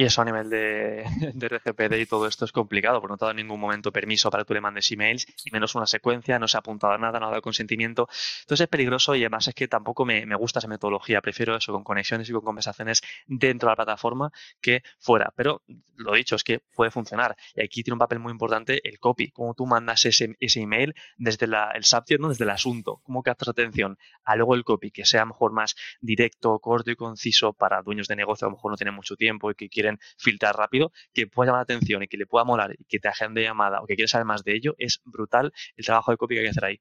[0.00, 3.24] Y eso a nivel de, de, RGPD y todo esto es complicado, porque no te
[3.24, 5.86] ha dado en ningún momento permiso para que tú le mandes emails, y menos una
[5.86, 8.08] secuencia, no se ha apuntado a nada, no ha dado consentimiento.
[8.40, 11.20] Entonces es peligroso y además es que tampoco me, me, gusta esa metodología.
[11.20, 14.32] Prefiero eso con conexiones y con conversaciones dentro de la plataforma
[14.62, 15.34] que fuera.
[15.36, 15.64] Pero
[15.96, 17.36] lo dicho, es que puede funcionar.
[17.54, 20.94] Y aquí tiene un papel muy importante el copy, cómo tú mandas ese, ese email
[21.18, 22.30] desde la, el subject, ¿no?
[22.30, 26.58] desde el asunto, cómo captas atención, a luego el copy, que sea mejor más directo,
[26.58, 29.54] corto y conciso para dueños de negocio, a lo mejor no tienen mucho tiempo y
[29.54, 32.84] que quieren filtrar rápido, que pueda llamar la atención y que le pueda molar y
[32.84, 36.10] que te agende llamada o que quieras saber más de ello, es brutal el trabajo
[36.10, 36.80] de copy que hay que hacer ahí.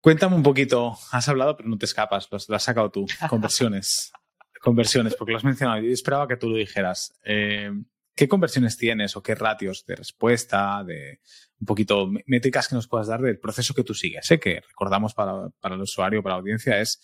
[0.00, 4.12] Cuéntame un poquito, has hablado pero no te escapas, lo, has sacado tú, conversiones.
[4.60, 5.82] conversiones, porque lo has mencionado.
[5.82, 7.12] Yo esperaba que tú lo dijeras.
[7.24, 7.72] Eh,
[8.16, 11.20] ¿Qué conversiones tienes o qué ratios de respuesta, de
[11.60, 14.24] un poquito métricas que nos puedas dar del proceso que tú sigues?
[14.26, 16.98] Sé que recordamos para, el usuario, para la audiencia, es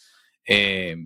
[0.47, 0.97] eh,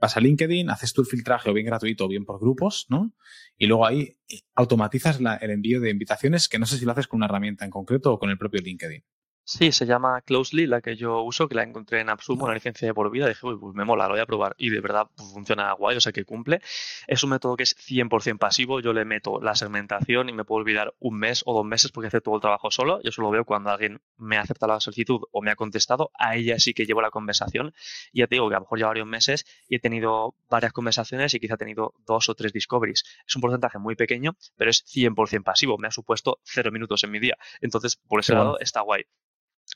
[0.00, 3.12] vas a LinkedIn, haces tu filtraje o bien gratuito o bien por grupos, ¿no?
[3.58, 4.16] Y luego ahí
[4.54, 7.70] automatizas el envío de invitaciones, que no sé si lo haces con una herramienta en
[7.70, 9.04] concreto o con el propio LinkedIn.
[9.52, 12.86] Sí, se llama Closely, la que yo uso, que la encontré en Absumo, una licencia
[12.86, 13.26] de por vida.
[13.26, 14.54] Dije, pues me mola, lo voy a probar.
[14.58, 16.60] Y de verdad pues, funciona guay, o sea que cumple.
[17.08, 18.78] Es un método que es 100% pasivo.
[18.78, 22.06] Yo le meto la segmentación y me puedo olvidar un mes o dos meses porque
[22.06, 23.02] hace todo el trabajo solo.
[23.02, 26.12] Yo solo veo cuando alguien me acepta la solicitud o me ha contestado.
[26.16, 27.74] A ella sí que llevo la conversación.
[28.12, 30.72] Y ya te digo que a lo mejor lleva varios meses y he tenido varias
[30.72, 33.02] conversaciones y quizá he tenido dos o tres discoveries.
[33.26, 35.76] Es un porcentaje muy pequeño, pero es 100% pasivo.
[35.76, 37.36] Me ha supuesto cero minutos en mi día.
[37.60, 39.06] Entonces, por ese lado, está guay.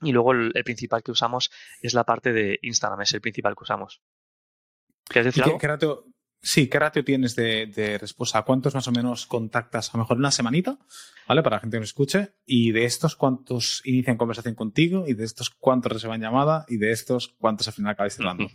[0.00, 3.64] Y luego el, principal que usamos es la parte de Instagram, es el principal que
[3.64, 4.02] usamos.
[5.04, 5.58] ¿Quieres decir algo?
[6.44, 8.42] Sí, ¿qué ratio tienes de, de, respuesta?
[8.42, 9.88] ¿Cuántos más o menos contactas?
[9.88, 10.78] A lo mejor una semanita,
[11.26, 11.42] ¿vale?
[11.42, 12.34] Para la gente que nos escuche.
[12.46, 15.04] Y de estos, ¿cuántos inician conversación contigo?
[15.08, 16.66] Y de estos, ¿cuántos reciben llamada?
[16.68, 18.46] Y de estos, ¿cuántos al final acabáis cerrando?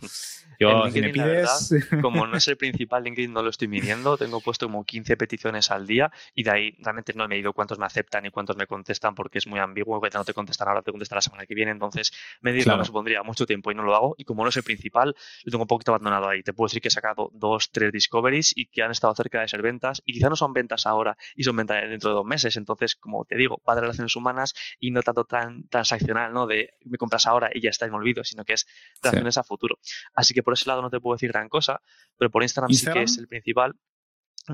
[0.60, 1.74] Yo, si me pides...
[2.02, 4.18] como no es el principal, LinkedIn no lo estoy midiendo.
[4.18, 7.78] Tengo puesto como 15 peticiones al día y de ahí realmente no he medido cuántos
[7.78, 10.00] me aceptan y cuántos me contestan porque es muy ambiguo.
[10.12, 11.70] No te contestan ahora, te contestan la semana que viene.
[11.70, 14.14] Entonces, medirlo me supondría mucho tiempo y no lo hago.
[14.18, 16.42] Y como no es el principal, lo tengo un poquito abandonado ahí.
[16.42, 19.48] Te puedo decir que he sacado dos, tres discoveries y que han estado cerca de
[19.48, 22.56] ser ventas y quizá no son ventas ahora y son ventas dentro de dos meses.
[22.56, 26.46] Entonces, como te digo, va de relaciones humanas y no tanto tan transaccional, ¿no?
[26.46, 28.66] De me compras ahora y ya está me olvido, sino que es
[29.02, 29.78] relaciones a futuro.
[30.14, 31.82] Así que por ese lado no te puedo decir gran cosa,
[32.16, 33.74] pero por Instagram, sí que es el principal.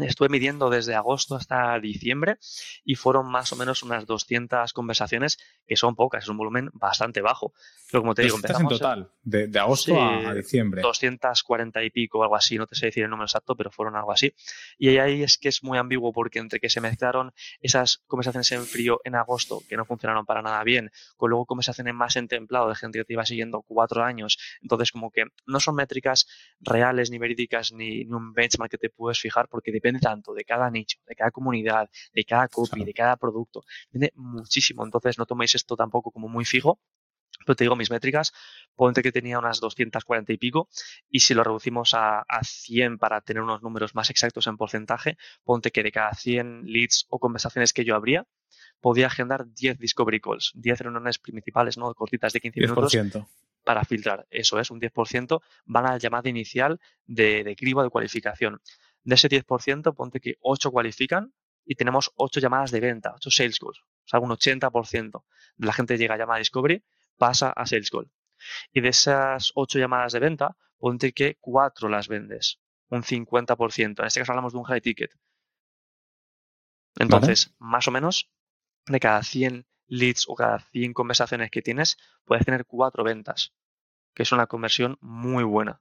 [0.03, 2.39] Estuve midiendo desde agosto hasta diciembre
[2.85, 7.21] y fueron más o menos unas 200 conversaciones, que son pocas, es un volumen bastante
[7.21, 7.53] bajo.
[7.91, 8.73] Pero como te digo, empezamos.
[8.73, 10.83] en total, de, agosto a, diciembre.
[10.83, 14.13] 240 y pico, algo así, no te sé decir el número exacto, pero fueron algo
[14.13, 14.35] así.
[14.79, 18.65] Y ahí es que es muy ambiguo porque entre que se mezclaron esas conversaciones en
[18.65, 22.69] frío en agosto, que no funcionaron para nada bien, con luego conversaciones más en templado
[22.69, 26.27] de gente que te iba siguiendo cuatro años, entonces como que no son métricas
[26.61, 30.44] reales ni verídicas ni, ni un benchmark que te puedes fijar porque depende tanto de
[30.44, 33.64] cada nicho, de cada comunidad, de cada copy, de cada producto.
[33.90, 34.85] Depende muchísimo.
[34.85, 36.81] Entonces no toméis esto tampoco como muy fijo.
[37.44, 38.33] Pero te digo, mis métricas,
[38.75, 40.68] ponte que tenía unas 240 y pico,
[41.09, 45.18] y si lo reducimos a, a 100 para tener unos números más exactos en porcentaje,
[45.44, 48.27] ponte que de cada 100 leads o conversaciones que yo abría,
[48.81, 51.94] podía agendar 10 discovery calls, 10 reuniones principales, ¿no?
[51.94, 52.96] Cortitas de 15 minutos
[53.64, 54.27] para filtrar.
[54.31, 58.61] Eso es, un 10% van a la llamada inicial de, de criba de cualificación.
[59.07, 61.33] De ese 10%, ponte que 8 cualifican
[61.64, 63.79] y tenemos 8 llamadas de venta, 8 sales calls.
[63.79, 65.25] O sea, un 80%
[65.59, 66.85] de la gente llega a llamada Discovery,
[67.16, 68.11] pasa a sales call.
[68.73, 74.01] Y de esas 8 llamadas de venta, ponte que 4 las vendes, un 50%.
[74.01, 75.12] En este caso hablamos de un high ticket.
[76.99, 78.29] Entonces, más o menos,
[78.87, 83.55] de cada 100 leads o cada 100 conversaciones que tienes, puedes tener 4 ventas,
[84.14, 85.81] que es una conversión muy buena.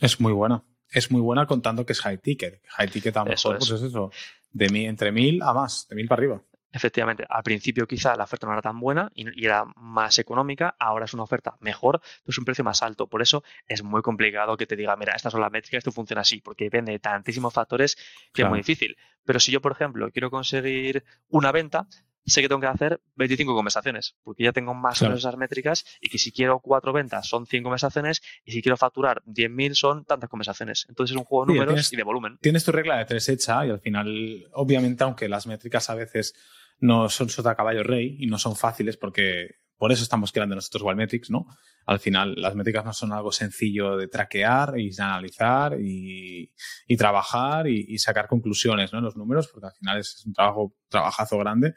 [0.00, 2.62] Es muy buena es muy buena contando que es high ticket.
[2.68, 4.10] High ticket a lo mejor, pues es eso,
[4.52, 6.42] de mí, entre mil a más, de mil para arriba.
[6.74, 11.04] Efectivamente, al principio quizá la oferta no era tan buena y, era más económica, ahora
[11.04, 13.08] es una oferta mejor, pero es un precio más alto.
[13.08, 16.22] Por eso es muy complicado que te diga, mira, estas son las métricas, esto funciona
[16.22, 17.96] así, porque depende de tantísimos factores
[18.32, 18.96] que es muy difícil.
[19.22, 21.86] Pero si yo, por ejemplo, quiero conseguir una venta,
[22.30, 25.84] sé que tengo que hacer 25 conversaciones, porque ya tengo más o menos esas métricas
[26.00, 30.04] y que si quiero cuatro ventas son 100 conversaciones y si quiero facturar 10.000 son
[30.04, 30.86] tantas conversaciones.
[30.88, 32.38] Entonces es un juego de números y de volumen.
[32.40, 36.34] Tienes tu regla de tres hecha y al final, obviamente, aunque las métricas a veces
[36.78, 40.84] no son sota caballo rey y no son fáciles porque por eso estamos creando nosotros
[40.84, 41.46] Wallmetrics, ¿no?
[41.86, 46.52] Al final, las métricas no son algo sencillo de traquear y analizar y,
[46.96, 49.00] trabajar y, sacar conclusiones, ¿no?
[49.00, 51.74] En los números, porque al final es un trabajo, trabajazo grande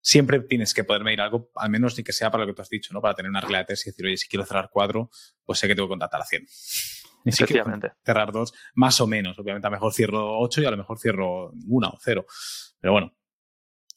[0.00, 2.62] siempre tienes que poder medir algo, al menos ni que sea para lo que tú
[2.62, 3.00] has dicho, ¿no?
[3.00, 5.10] Para tener una regla de test y decir, oye, si quiero cerrar cuatro,
[5.44, 6.46] pues sé que tengo que contratar a 100.
[7.24, 7.70] Y si quiero
[8.04, 9.38] cerrar dos, más o menos.
[9.38, 12.24] Obviamente, a lo mejor cierro ocho y a lo mejor cierro una o cero.
[12.80, 13.14] Pero bueno,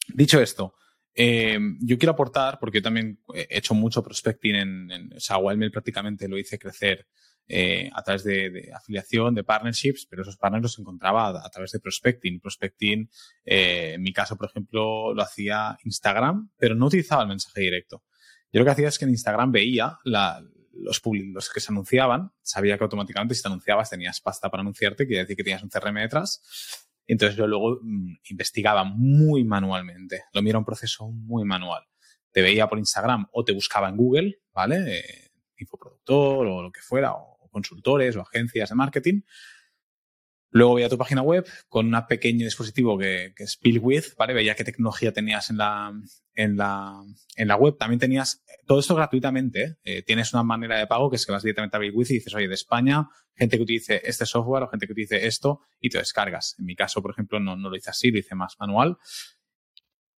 [0.10, 0.76] dicho esto,
[1.16, 5.38] eh, yo quiero aportar, porque yo también he hecho mucho prospecting en, en o sea,
[5.38, 7.08] Wildmail prácticamente lo hice crecer
[7.48, 11.80] eh, a través de, afiliación, de partnerships, pero esos partners los encontraba a, través de
[11.80, 12.40] prospecting.
[12.40, 13.10] Prospecting,
[13.46, 18.04] eh, en mi caso, por ejemplo, lo hacía Instagram, pero no utilizaba el mensaje directo.
[18.52, 22.32] Yo lo que hacía es que en Instagram veía la, los, los que se anunciaban,
[22.42, 25.70] sabía que automáticamente si te anunciabas tenías pasta para anunciarte, quiere decir que tenías un
[25.70, 26.42] CRM detrás.
[27.06, 30.24] Entonces yo luego mm, investigaba muy manualmente.
[30.34, 31.84] Lo miro un proceso muy manual.
[32.32, 35.00] Te veía por Instagram o te buscaba en Google, ¿vale?
[35.00, 39.22] Eh, infoproductor o lo que fuera, o consultores o agencias de marketing.
[40.54, 44.36] Luego veía tu página web con un pequeño dispositivo que, que es with, ¿vale?
[44.36, 45.92] Veía qué tecnología tenías en la,
[46.36, 47.02] en la,
[47.36, 47.76] en la web.
[47.76, 49.78] También tenías todo esto gratuitamente.
[49.84, 52.36] Eh, tienes una manera de pago que es que vas directamente a with y dices,
[52.36, 55.98] oye, de España, gente que utilice este software o gente que utilice esto y te
[55.98, 56.56] descargas.
[56.60, 58.98] En mi caso, por ejemplo, no, no lo hice así, lo hice más manual.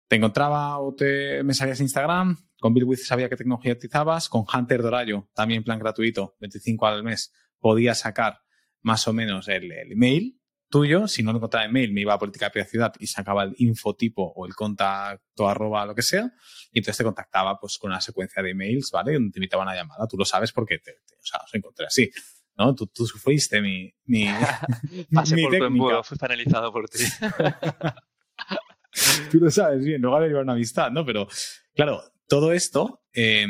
[0.08, 4.28] Te encontraba o te, me salías Instagram, con BillWith sabía qué tecnología utilizabas.
[4.28, 8.40] Con Hunter Dorayo, también plan gratuito, 25 al mes, podía sacar
[8.80, 10.40] más o menos el, email
[10.70, 11.06] tuyo.
[11.08, 14.32] Si no lo encontraba email, me iba a política de privacidad y sacaba el infotipo
[14.34, 16.32] o el contacto arroba lo que sea.
[16.72, 19.14] Y entonces te contactaba pues con una secuencia de emails, ¿vale?
[19.14, 20.06] Donde te invitaban a llamada.
[20.06, 22.10] Tú lo sabes porque te, o sea, os encontré así.
[22.56, 22.74] ¿no?
[22.74, 24.26] Tú, tú fuiste mi, mi,
[25.12, 27.04] Pasé por tu embudo, fui penalizado por ti.
[29.30, 31.04] tú lo sabes bien, luego derivar una amistad, ¿no?
[31.04, 31.28] Pero,
[31.74, 33.46] claro, todo esto, eh,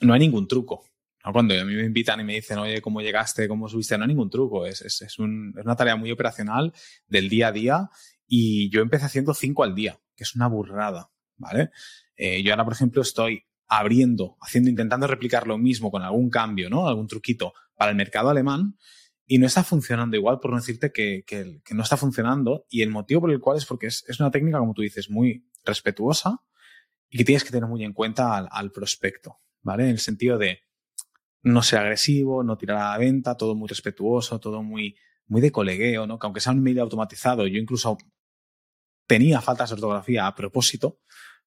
[0.00, 0.84] no hay ningún truco.
[1.32, 3.48] Cuando a mí me invitan y me dicen, oye, ¿cómo llegaste?
[3.48, 3.98] ¿Cómo subiste?
[3.98, 4.64] No hay ningún truco.
[4.64, 6.72] Es, es, es, un, es una tarea muy operacional
[7.06, 7.90] del día a día.
[8.26, 11.70] Y yo empecé haciendo cinco al día, que es una burrada, ¿vale?
[12.16, 16.70] Eh, yo ahora, por ejemplo, estoy abriendo, haciendo, intentando replicar lo mismo con algún cambio,
[16.70, 16.88] ¿no?
[16.88, 18.76] Algún truquito para el mercado alemán
[19.30, 22.64] y no está funcionando igual, por no decirte que, que, no está funcionando.
[22.70, 25.10] Y el motivo por el cual es porque es, es, una técnica, como tú dices,
[25.10, 26.42] muy respetuosa,
[27.10, 29.84] y que tienes que tener muy en cuenta al, prospecto, ¿vale?
[29.84, 30.60] En el sentido de
[31.42, 35.52] no ser agresivo, no tirar a la venta, todo muy respetuoso, todo muy muy de
[35.52, 36.18] colegueo, ¿no?
[36.18, 37.98] Que aunque sea un email automatizado, yo incluso
[39.06, 41.00] tenía faltas de ortografía a propósito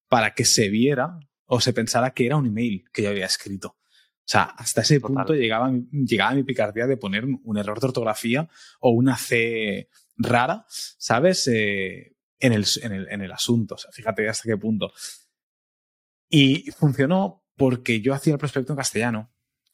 [0.08, 3.76] para que se viera o se pensara que era un email que yo había escrito.
[4.24, 8.48] O sea, hasta ese punto llegaba, llegaba mi picardía de poner un error de ortografía
[8.80, 11.48] o una C rara, ¿sabes?
[11.48, 13.74] Eh, en, el, en, el, en el asunto.
[13.74, 14.92] O sea, fíjate hasta qué punto.
[16.28, 19.32] Y funcionó porque yo hacía el prospecto en castellano.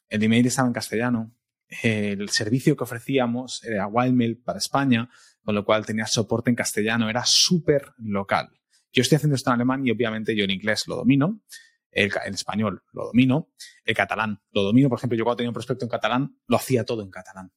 [0.09, 1.35] El email estaba en castellano.
[1.83, 5.09] El servicio que ofrecíamos era Wildmail para España,
[5.43, 7.09] con lo cual tenía soporte en castellano.
[7.09, 8.49] Era súper local.
[8.91, 11.41] Yo estoy haciendo esto en alemán y obviamente yo en inglés lo domino.
[11.91, 13.49] El, español lo domino.
[13.83, 14.89] El catalán lo domino.
[14.89, 17.51] Por ejemplo, yo cuando tenía un prospecto en catalán, lo hacía todo en catalán.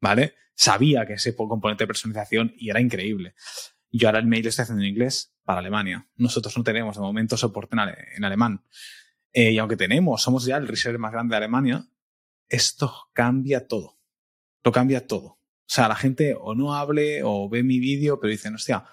[0.00, 0.34] ¿Vale?
[0.54, 3.34] Sabía que ese componente de personalización y era increíble.
[3.90, 6.08] Yo ahora el mail lo estoy haciendo en inglés para Alemania.
[6.16, 7.76] Nosotros no tenemos de momento soporte
[8.16, 8.64] en, alemán.
[9.32, 11.86] Eh, y aunque tenemos, somos ya el reseller más grande de Alemania,
[12.48, 13.98] esto cambia todo.
[14.64, 15.26] Lo cambia todo.
[15.26, 18.84] O sea, la gente o no hable o ve mi vídeo, pero dicen, hostia,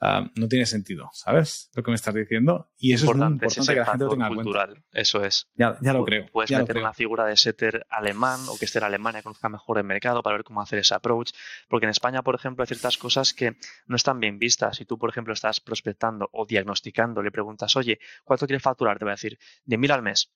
[0.00, 1.70] Ah, no tiene sentido, ¿sabes?
[1.74, 2.70] Lo que me estás diciendo.
[2.76, 4.68] Y eso es muy importante que la gente lo tenga cultural.
[4.68, 4.88] cuenta.
[4.92, 5.48] Eso es.
[5.56, 6.26] Ya, ya lo creo.
[6.30, 9.84] Puedes meter una figura de setter alemán o que esté en Alemania, conozca mejor el
[9.84, 11.32] mercado para ver cómo hacer ese approach.
[11.68, 13.56] Porque en España, por ejemplo, hay ciertas cosas que
[13.86, 14.76] no están bien vistas.
[14.76, 18.98] Si tú, por ejemplo, estás prospectando o diagnosticando, le preguntas, oye, ¿cuánto quieres facturar?
[18.98, 20.32] Te va a decir, de mil al mes.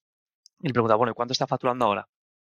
[0.61, 2.09] Y le pregunta, bueno, ¿y cuánto está facturando ahora?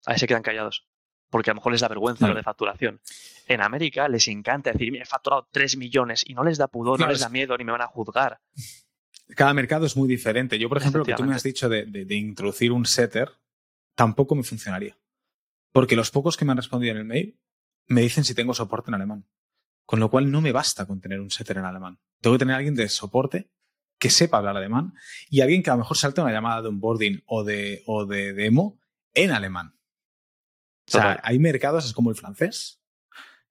[0.07, 0.87] Ahí se quedan callados
[1.35, 3.01] porque a lo mejor les da vergüenza lo de facturación.
[3.49, 7.09] En América les encanta decir, he facturado 3 millones y no les da pudor, no
[7.09, 8.41] les da miedo ni me van a juzgar.
[9.35, 10.61] Cada mercado es muy diferente.
[10.61, 13.33] Yo, por ejemplo, lo que tú me has dicho de, introducir un setter,
[13.97, 14.97] tampoco me funcionaría.
[15.73, 17.37] Porque los pocos que me han respondido en el mail
[17.89, 19.27] me dicen si tengo soporte en alemán.
[19.87, 21.99] Con lo cual no me basta con tener un setter en alemán.
[22.21, 23.51] Tengo que tener alguien de soporte
[23.99, 24.95] que sepa hablar alemán
[25.29, 28.35] y alguien que a lo mejor salte una llamada de onboarding o de, o de
[28.35, 28.79] demo
[29.15, 29.75] en alemán.
[30.87, 32.81] O sea, hay mercados, es como el francés,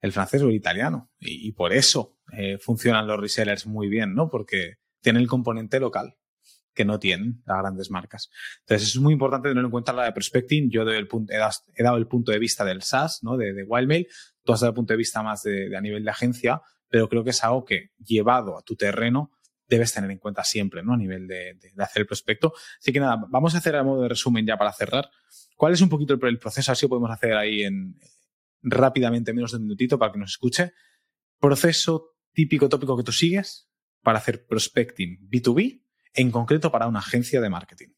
[0.02, 1.12] el francés o el italiano.
[1.20, 4.30] Y, por eso eh, funcionan los resellers muy bien, ¿no?
[4.30, 6.16] Porque tienen el componente local
[6.74, 8.30] que no tienen las grandes marcas.
[8.62, 10.70] Entonces, es muy importante tener en cuenta la de prospecting.
[10.72, 13.38] Yo doy el punto, he, dado, el punto de vista del SaaS, ¿no?
[13.38, 14.08] De, de Wildmail.
[14.44, 17.24] Tú has dado el punto de vista más de, a nivel de agencia, pero creo
[17.24, 19.32] que es algo que, llevado a tu terreno,
[19.68, 20.94] debes tener en cuenta siempre, ¿no?
[20.94, 22.54] A nivel de, de, hacer el prospecto.
[22.80, 25.10] Así que nada, vamos a hacer a modo de resumen ya para cerrar.
[25.56, 26.72] ¿Cuál es un poquito el, proceso?
[26.72, 28.00] Así lo podemos hacer ahí en
[28.62, 30.74] rápidamente, menos de un minutito para que nos escuche.
[31.40, 33.70] Proceso típico tópico que tú sigues
[34.02, 37.90] para hacer prospecting B2B, en concreto para una agencia de marketing.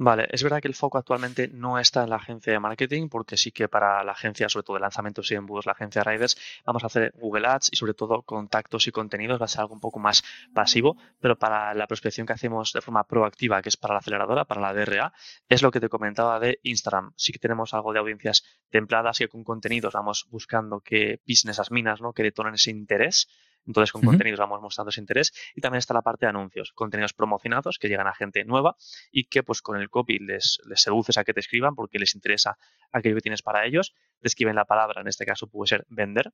[0.00, 3.36] Vale, es verdad que el foco actualmente no está en la agencia de marketing, porque
[3.36, 6.84] sí que para la agencia, sobre todo de lanzamientos y embudos, la agencia Riders, vamos
[6.84, 9.80] a hacer Google Ads y sobre todo contactos y contenidos, va a ser algo un
[9.80, 10.22] poco más
[10.54, 14.44] pasivo, pero para la prospección que hacemos de forma proactiva, que es para la aceleradora,
[14.44, 15.12] para la DRA,
[15.48, 17.12] es lo que te comentaba de Instagram.
[17.16, 21.72] Sí que tenemos algo de audiencias templadas y con contenidos vamos buscando que business as
[21.72, 22.12] minas, ¿no?
[22.12, 23.26] que detonen ese interés
[23.66, 25.32] entonces, con contenidos vamos mostrando ese interés.
[25.54, 28.76] Y también está la parte de anuncios, contenidos promocionados que llegan a gente nueva
[29.12, 32.14] y que pues con el copy les, les seduces a que te escriban porque les
[32.14, 32.58] interesa
[32.92, 33.94] aquello que tienes para ellos.
[34.20, 36.32] Te escriben la palabra, en este caso puede ser vender.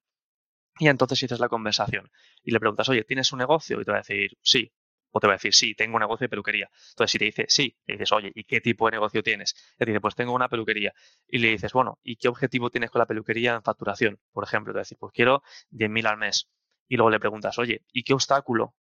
[0.78, 2.10] Y entonces dices la conversación
[2.42, 3.80] y le preguntas, oye, ¿tienes un negocio?
[3.80, 4.72] Y te va a decir, sí.
[5.16, 6.68] O te va a decir, sí, tengo un negocio de peluquería.
[6.90, 9.54] Entonces, si te dice, sí, le dices, oye, ¿y qué tipo de negocio tienes?
[9.78, 10.92] Te dice, pues tengo una peluquería.
[11.28, 14.18] Y le dices, bueno, ¿y qué objetivo tienes con la peluquería en facturación?
[14.32, 16.50] Por ejemplo, te va a decir, pues quiero 10.000 al mes
[16.88, 18.74] y luego le preguntas, oye, ¿y qué obstáculo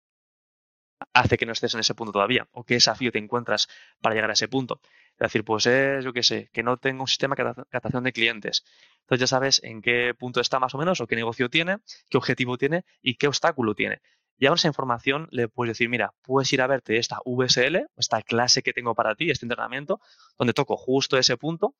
[1.13, 2.47] hace que no estés en ese punto todavía?
[2.51, 3.67] ¿O qué desafío te encuentras
[4.01, 4.79] para llegar a ese punto?
[5.13, 8.13] Es decir, pues es, yo qué sé, que no tengo un sistema de captación de
[8.13, 8.63] clientes.
[9.01, 11.77] Entonces ya sabes en qué punto está más o menos, o qué negocio tiene,
[12.09, 14.01] qué objetivo tiene y qué obstáculo tiene.
[14.37, 18.21] Y ahora esa información le puedes decir, mira, puedes ir a verte esta VSL, esta
[18.23, 20.01] clase que tengo para ti, este entrenamiento,
[20.37, 21.75] donde toco justo ese punto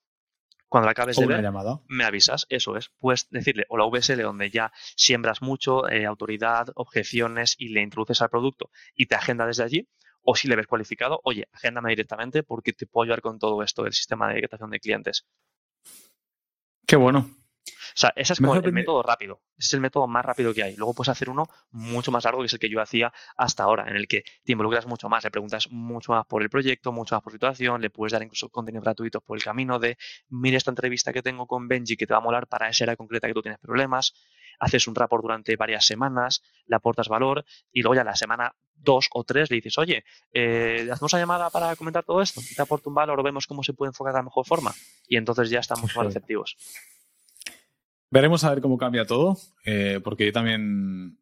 [0.73, 1.45] cuando la acabes de ver,
[1.87, 2.89] me avisas, eso es.
[2.97, 8.23] Puedes decirle o la VSL donde ya siembras mucho, eh, autoridad, objeciones y le introduces
[8.23, 9.87] al producto y te agenda desde allí.
[10.23, 13.83] O si le ves cualificado, oye, agéndame directamente porque te puedo ayudar con todo esto
[13.83, 15.27] del sistema de captación de clientes.
[16.87, 17.29] Qué bueno.
[17.93, 19.41] O sea, ese es como el método rápido.
[19.57, 20.75] Es el método más rápido que hay.
[20.75, 23.87] Luego puedes hacer uno mucho más largo, que es el que yo hacía hasta ahora,
[23.89, 27.15] en el que te involucras mucho más, le preguntas mucho más por el proyecto, mucho
[27.15, 29.97] más por situación, le puedes dar incluso contenido gratuito por el camino de,
[30.29, 32.95] mira esta entrevista que tengo con Benji que te va a molar para esa área
[32.95, 34.13] concreta que tú tienes problemas.
[34.59, 39.07] Haces un rapport durante varias semanas, le aportas valor y luego ya la semana dos
[39.13, 42.89] o tres le dices, oye, eh, hacemos una llamada para comentar todo esto, te aporto
[42.89, 44.73] un valor o vemos cómo se puede enfocar de la mejor forma.
[45.07, 46.57] Y entonces ya estamos más receptivos.
[48.13, 51.17] Veremos a ver cómo cambia todo, eh, porque yo también,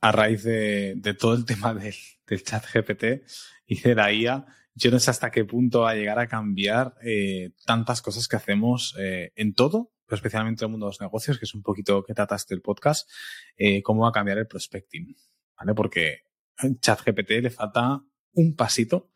[0.00, 1.94] a raíz de, todo el tema del,
[2.42, 3.22] chat GPT
[3.64, 6.94] y de la IA, yo no sé hasta qué punto va a llegar a cambiar
[7.00, 11.00] eh, tantas cosas que hacemos eh, en todo, pero especialmente en el mundo de los
[11.00, 13.08] negocios, que es un poquito que trataste el podcast,
[13.56, 15.14] eh, cómo va a cambiar el prospecting,
[15.56, 15.74] ¿vale?
[15.74, 16.22] Porque
[16.58, 19.12] en ChatGPT le falta un pasito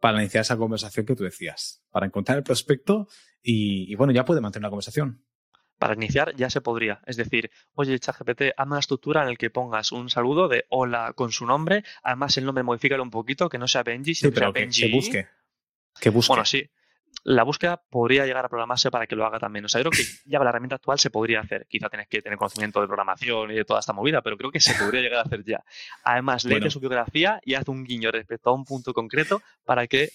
[0.00, 3.06] para iniciar esa conversación que tú decías, para encontrar el prospecto
[3.40, 5.22] y, y bueno, ya puede mantener una conversación.
[5.78, 7.00] Para iniciar ya se podría.
[7.06, 11.12] Es decir, oye, ChatGPT, hazme una estructura en la que pongas un saludo de hola
[11.14, 11.84] con su nombre.
[12.02, 14.60] Además, el nombre modifícalo un poquito, que no sea Benji, sino Sí, pero que sea
[14.60, 14.80] que Benji.
[14.80, 15.28] se busque.
[16.00, 16.30] Que busque.
[16.32, 16.68] Bueno, sí.
[17.24, 19.64] La búsqueda podría llegar a programarse para que lo haga también.
[19.64, 21.66] O sea, yo creo que ya la herramienta actual se podría hacer.
[21.68, 24.60] Quizá tienes que tener conocimiento de programación y de toda esta movida, pero creo que
[24.60, 25.62] se podría llegar a hacer ya.
[26.04, 26.70] Además, Bueno.
[26.70, 30.10] su biografía y haz un guiño respecto a un punto concreto para que.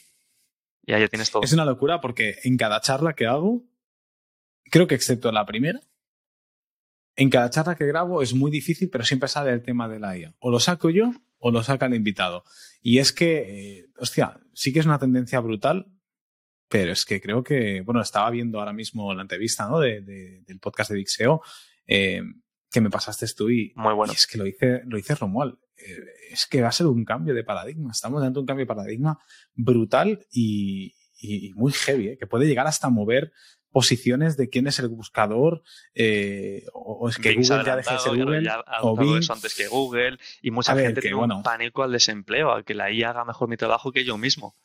[0.85, 1.43] Y ahí ya tienes todo.
[1.43, 3.61] Es una locura porque en cada charla que hago,
[4.73, 5.79] creo que excepto la primera,
[7.15, 10.17] en cada charla que grabo es muy difícil, pero siempre sale el tema de la
[10.17, 10.35] IA.
[10.39, 12.43] O lo saco yo o lo saca el invitado.
[12.81, 15.91] Y es que, eh, hostia, sí que es una tendencia brutal,
[16.69, 19.79] pero es que creo que, bueno, estaba viendo ahora mismo la entrevista ¿no?
[19.79, 21.41] de, de- del podcast de Dixeo,
[21.85, 22.23] eh,
[22.71, 24.11] que me pasaste tú y, Muy bueno.
[24.13, 25.53] y es que lo dice, lo dice Romuald.
[25.77, 25.99] Eh,
[26.31, 27.91] es que va a ser un cambio de paradigma.
[27.91, 29.19] Estamos dando un cambio de paradigma
[29.53, 32.17] brutal y, y- y muy heavy, ¿eh?
[32.17, 33.31] que puede llegar hasta mover
[33.73, 35.63] posiciones de quién es el buscador,
[35.95, 38.95] eh, o, o es que Bing Google ya deje de ser Google, ya ha o
[38.95, 39.17] Bing.
[39.17, 41.37] eso antes que Google, y mucha A ver, gente que tiene bueno.
[41.37, 44.55] un pánico al desempleo, a que la IA haga mejor mi trabajo que yo mismo.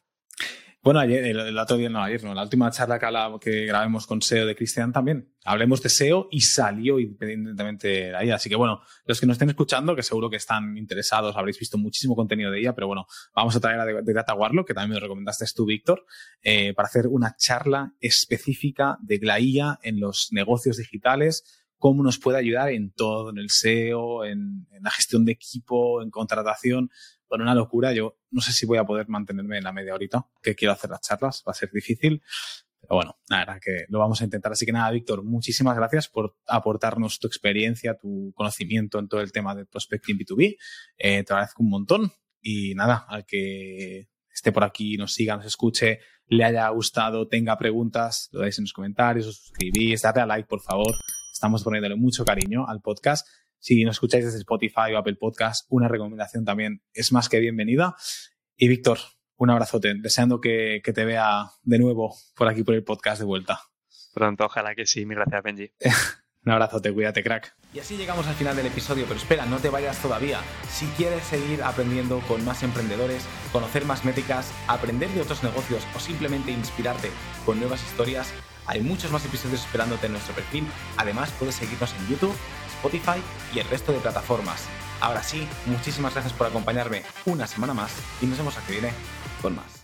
[0.88, 2.98] Bueno, ayer, el, el otro día, no, ayer no, la última charla
[3.38, 5.34] que, grabemos con SEO de Cristian también.
[5.44, 8.36] Hablemos de SEO y salió independientemente de la IA.
[8.36, 11.76] Así que bueno, los que nos estén escuchando, que seguro que están interesados, habréis visto
[11.76, 14.72] muchísimo contenido de ella, pero bueno, vamos a traer a de, de Data Warlock, que
[14.72, 16.06] también me lo recomendaste tú, Víctor,
[16.40, 19.38] eh, para hacer una charla específica de la
[19.82, 24.90] en los negocios digitales, cómo nos puede ayudar en todo, en el SEO, en la
[24.90, 26.90] gestión de equipo, en contratación.
[27.28, 27.92] Bueno, una locura.
[27.92, 30.90] Yo no sé si voy a poder mantenerme en la media horita que quiero hacer
[30.90, 31.42] las charlas.
[31.46, 32.22] Va a ser difícil.
[32.80, 34.52] Pero bueno, la que lo vamos a intentar.
[34.52, 39.32] Así que nada, Víctor, muchísimas gracias por aportarnos tu experiencia, tu conocimiento en todo el
[39.32, 40.56] tema de prospecting B2B.
[40.96, 42.12] Eh, te agradezco un montón.
[42.40, 47.58] Y nada, al que esté por aquí, nos siga, nos escuche, le haya gustado, tenga
[47.58, 50.94] preguntas, lo dais en los comentarios, os suscribís, dadle a like, por favor.
[51.32, 53.26] Estamos poniéndole mucho cariño al podcast.
[53.58, 57.96] Si nos escucháis desde Spotify o Apple Podcast, una recomendación también es más que bienvenida.
[58.56, 58.98] Y Víctor,
[59.36, 63.26] un abrazote, deseando que, que te vea de nuevo por aquí por el podcast de
[63.26, 63.60] vuelta.
[64.14, 65.06] Pronto, ojalá que sí.
[65.06, 65.72] Mil gracias, Benji.
[66.44, 67.54] Un abrazote, cuídate, crack.
[67.74, 70.40] Y así llegamos al final del episodio, pero espera, no te vayas todavía.
[70.68, 75.98] Si quieres seguir aprendiendo con más emprendedores, conocer más métricas, aprender de otros negocios o
[75.98, 77.10] simplemente inspirarte
[77.44, 78.32] con nuevas historias,
[78.68, 80.66] hay muchos más episodios esperándote en nuestro perfil.
[80.96, 82.34] Además, puedes seguirnos en YouTube,
[82.76, 83.20] Spotify
[83.54, 84.66] y el resto de plataformas.
[85.00, 88.92] Ahora sí, muchísimas gracias por acompañarme una semana más y nos vemos aquí viene
[89.42, 89.77] con más.